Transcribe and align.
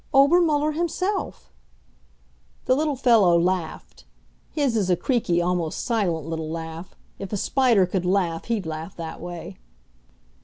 "Obermuller 0.15 0.71
himself." 0.71 1.51
The 2.65 2.75
little 2.75 2.95
fellow 2.95 3.39
laughed. 3.39 4.05
His 4.49 4.75
is 4.75 4.89
a 4.89 4.95
creaky, 4.95 5.39
almost 5.43 5.83
silent 5.85 6.25
little 6.25 6.49
laugh; 6.49 6.95
if 7.19 7.31
a 7.31 7.37
spider 7.37 7.85
could 7.85 8.03
laugh 8.03 8.45
he'd 8.45 8.65
laugh 8.65 8.95
that 8.95 9.21
way. 9.21 9.59